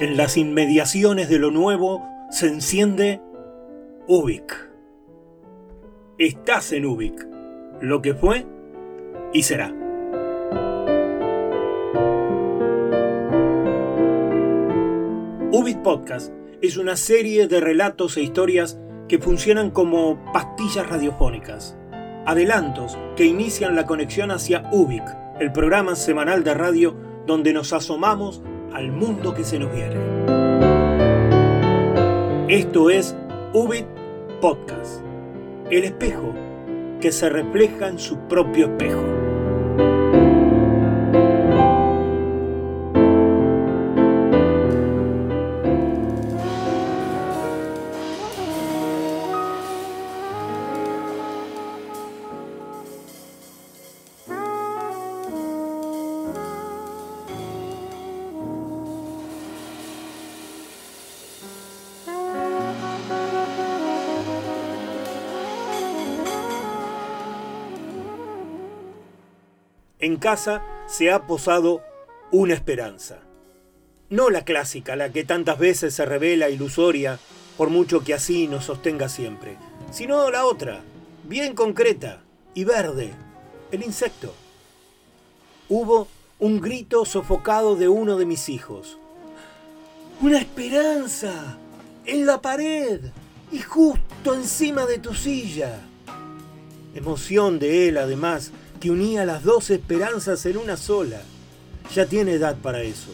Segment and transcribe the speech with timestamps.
[0.00, 3.20] En las inmediaciones de lo nuevo se enciende
[4.08, 4.70] Ubik.
[6.16, 7.28] Estás en Ubik,
[7.82, 8.46] lo que fue
[9.34, 9.74] y será.
[15.52, 21.76] Ubik Podcast es una serie de relatos e historias que funcionan como pastillas radiofónicas,
[22.24, 25.04] adelantos que inician la conexión hacia Ubik,
[25.40, 28.42] el programa semanal de radio donde nos asomamos
[28.72, 29.96] al mundo que se nos viene.
[32.48, 33.14] Esto es
[33.52, 33.86] Ubit
[34.40, 35.02] Podcast,
[35.70, 36.34] el espejo
[37.00, 39.19] que se refleja en su propio espejo.
[70.00, 71.82] En casa se ha posado
[72.32, 73.18] una esperanza.
[74.08, 77.18] No la clásica, la que tantas veces se revela ilusoria,
[77.56, 79.56] por mucho que así nos sostenga siempre,
[79.92, 80.80] sino la otra,
[81.24, 82.22] bien concreta
[82.54, 83.12] y verde,
[83.70, 84.34] el insecto.
[85.68, 88.98] Hubo un grito sofocado de uno de mis hijos.
[90.20, 91.58] ¡Una esperanza!
[92.06, 93.00] ¡En la pared!
[93.52, 95.78] Y justo encima de tu silla.
[96.94, 101.20] Emoción de él, además, que unía las dos esperanzas en una sola.
[101.94, 103.10] Ya tiene edad para eso.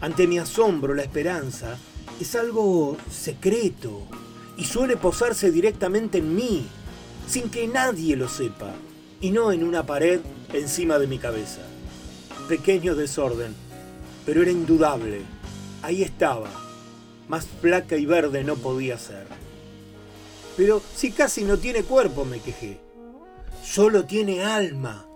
[0.00, 1.78] Ante mi asombro, la esperanza
[2.20, 4.02] es algo secreto
[4.56, 6.66] y suele posarse directamente en mí,
[7.28, 8.72] sin que nadie lo sepa,
[9.20, 10.20] y no en una pared
[10.52, 11.60] encima de mi cabeza.
[12.48, 13.54] Pequeño desorden,
[14.24, 15.22] pero era indudable.
[15.82, 16.50] Ahí estaba.
[17.28, 19.26] Más flaca y verde no podía ser.
[20.56, 22.85] Pero si casi no tiene cuerpo, me quejé.
[23.66, 25.06] Solo tiene alma,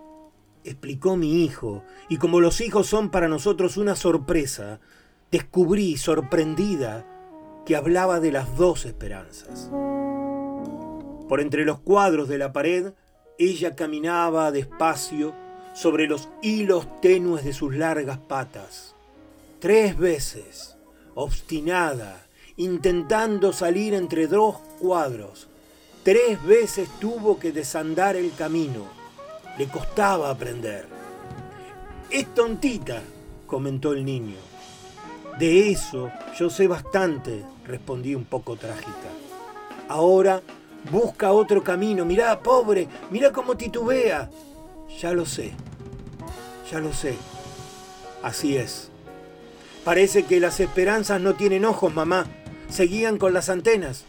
[0.64, 4.80] explicó mi hijo, y como los hijos son para nosotros una sorpresa,
[5.30, 7.06] descubrí, sorprendida,
[7.64, 9.70] que hablaba de las dos esperanzas.
[11.28, 12.92] Por entre los cuadros de la pared,
[13.38, 15.32] ella caminaba despacio
[15.72, 18.96] sobre los hilos tenues de sus largas patas.
[19.60, 20.76] Tres veces,
[21.14, 25.48] obstinada, intentando salir entre dos cuadros,
[26.02, 28.84] Tres veces tuvo que desandar el camino.
[29.58, 30.88] Le costaba aprender.
[32.08, 33.02] Es tontita,
[33.46, 34.36] comentó el niño.
[35.38, 39.10] De eso yo sé bastante, respondí un poco trágica.
[39.88, 40.42] Ahora
[40.90, 42.04] busca otro camino.
[42.04, 44.30] Mirá, pobre, mirá cómo titubea.
[45.00, 45.52] Ya lo sé,
[46.70, 47.14] ya lo sé.
[48.22, 48.90] Así es.
[49.84, 52.26] Parece que las esperanzas no tienen ojos, mamá.
[52.68, 54.04] Seguían con las antenas.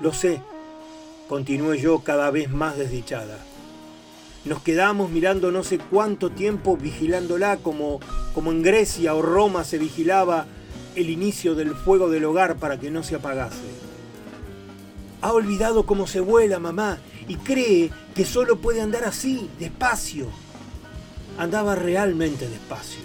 [0.00, 0.40] Lo sé,
[1.28, 3.38] continué yo cada vez más desdichada.
[4.44, 8.00] Nos quedamos mirando no sé cuánto tiempo vigilándola como,
[8.34, 10.46] como en Grecia o Roma se vigilaba
[10.96, 13.68] el inicio del fuego del hogar para que no se apagase.
[15.20, 20.28] Ha olvidado cómo se vuela, mamá, y cree que solo puede andar así, despacio.
[21.36, 23.00] Andaba realmente despacio.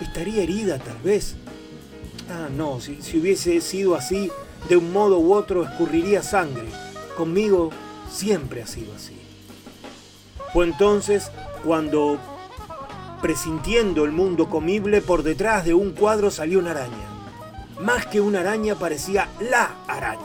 [0.00, 1.34] Estaría herida tal vez.
[2.30, 4.30] Ah, no, si, si hubiese sido así,
[4.68, 6.68] de un modo u otro escurriría sangre
[7.16, 7.70] Conmigo
[8.10, 9.16] siempre ha sido así.
[10.52, 11.30] Fue entonces
[11.64, 12.18] cuando,
[13.22, 17.08] presintiendo el mundo comible, por detrás de un cuadro salió una araña.
[17.80, 20.20] Más que una araña parecía la araña.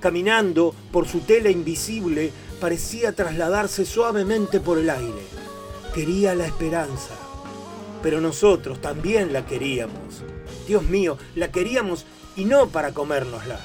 [0.00, 5.22] Caminando por su tela invisible, parecía trasladarse suavemente por el aire.
[5.94, 7.14] Quería la esperanza.
[8.02, 10.22] Pero nosotros también la queríamos.
[10.66, 12.06] Dios mío, la queríamos
[12.36, 13.58] y no para comérnosla.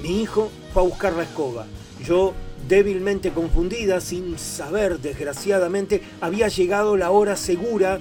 [0.00, 0.50] Mi hijo
[0.80, 1.66] a buscar la escoba.
[2.04, 2.34] Yo,
[2.68, 7.98] débilmente confundida, sin saber, desgraciadamente, había llegado la hora segura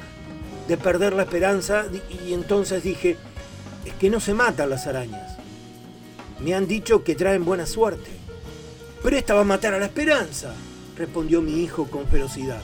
[0.68, 1.86] de perder la esperanza
[2.26, 3.18] y entonces dije,
[3.86, 5.38] es que no se matan las arañas.
[6.40, 8.12] Me han dicho que traen buena suerte.
[9.02, 10.54] Pero esta va a matar a la esperanza,
[10.98, 12.62] respondió mi hijo con ferocidad.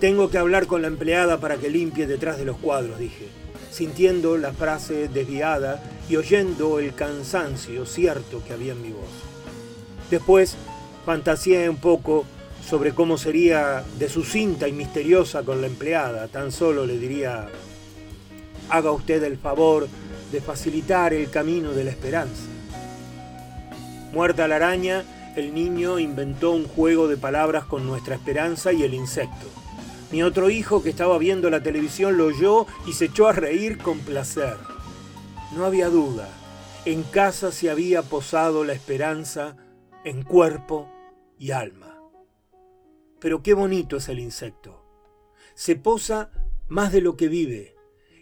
[0.00, 3.28] Tengo que hablar con la empleada para que limpie detrás de los cuadros, dije
[3.70, 9.10] sintiendo la frase desviada y oyendo el cansancio cierto que había en mi voz.
[10.10, 10.56] Después
[11.04, 12.24] fantaseé un poco
[12.66, 16.28] sobre cómo sería de sucinta y misteriosa con la empleada.
[16.28, 17.48] Tan solo le diría,
[18.68, 19.88] haga usted el favor
[20.32, 22.42] de facilitar el camino de la esperanza.
[24.12, 25.04] Muerta la araña,
[25.36, 29.46] el niño inventó un juego de palabras con nuestra esperanza y el insecto.
[30.10, 33.78] Mi otro hijo que estaba viendo la televisión lo oyó y se echó a reír
[33.78, 34.56] con placer.
[35.54, 36.28] No había duda,
[36.84, 39.56] en casa se había posado la esperanza
[40.04, 40.90] en cuerpo
[41.38, 42.02] y alma.
[43.18, 44.84] Pero qué bonito es el insecto.
[45.54, 46.30] Se posa
[46.68, 47.74] más de lo que vive.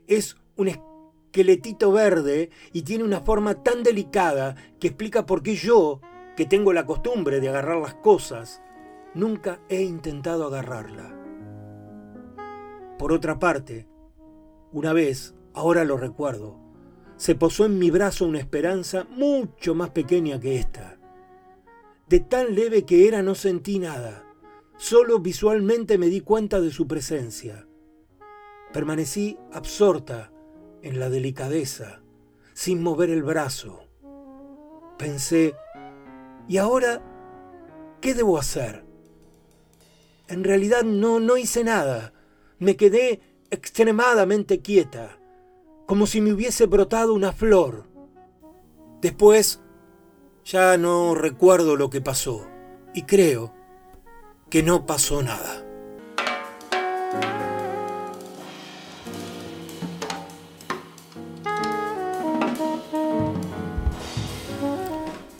[0.06, 6.00] Es un esqueletito verde y tiene una forma tan delicada que explica por qué yo,
[6.36, 8.62] que tengo la costumbre de agarrar las cosas,
[9.14, 11.12] nunca he intentado agarrarla.
[12.98, 13.88] Por otra parte,
[14.72, 16.65] una vez, ahora lo recuerdo,
[17.16, 20.98] se posó en mi brazo una esperanza mucho más pequeña que esta.
[22.08, 24.24] De tan leve que era no sentí nada,
[24.76, 27.66] solo visualmente me di cuenta de su presencia.
[28.72, 30.30] Permanecí absorta
[30.82, 32.02] en la delicadeza,
[32.52, 33.88] sin mover el brazo.
[34.98, 35.54] Pensé,
[36.48, 37.02] ¿y ahora
[38.00, 38.84] qué debo hacer?
[40.28, 42.12] En realidad no, no hice nada.
[42.58, 43.20] Me quedé
[43.50, 45.18] extremadamente quieta,
[45.86, 47.84] como si me hubiese brotado una flor.
[49.00, 49.60] Después
[50.44, 52.46] ya no recuerdo lo que pasó
[52.92, 53.52] y creo
[54.50, 55.62] que no pasó nada.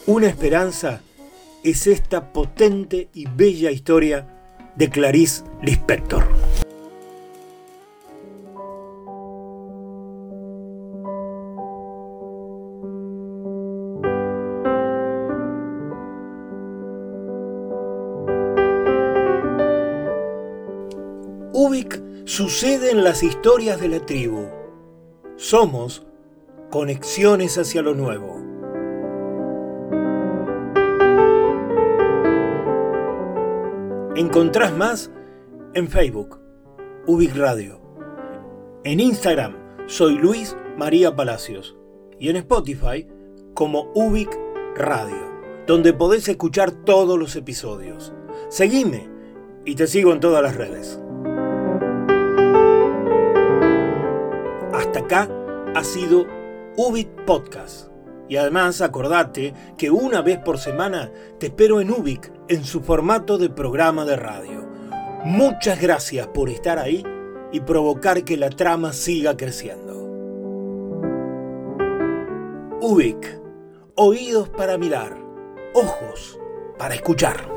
[0.06, 1.00] Una esperanza
[1.64, 4.28] es esta potente y bella historia
[4.76, 6.45] de Clarice Lispector.
[22.36, 24.46] Ubik sucede en las historias de la tribu.
[25.36, 26.06] Somos
[26.70, 28.36] conexiones hacia lo nuevo.
[34.16, 35.10] Encontrás más
[35.74, 36.38] en Facebook,
[37.06, 37.80] Ubic Radio.
[38.84, 39.56] En Instagram
[39.86, 41.76] soy Luis María Palacios
[42.18, 43.06] y en Spotify
[43.54, 44.36] como Ubic
[44.76, 48.12] Radio, donde podés escuchar todos los episodios.
[48.48, 49.08] Seguime
[49.64, 51.00] y te sigo en todas las redes.
[54.96, 55.28] Hasta acá
[55.74, 56.24] ha sido
[56.78, 57.88] Ubic Podcast.
[58.30, 63.36] Y además acordate que una vez por semana te espero en Ubic en su formato
[63.36, 64.66] de programa de radio.
[65.22, 67.04] Muchas gracias por estar ahí
[67.52, 69.92] y provocar que la trama siga creciendo.
[72.80, 73.38] Ubic,
[73.96, 75.14] oídos para mirar,
[75.74, 76.38] ojos
[76.78, 77.55] para escuchar.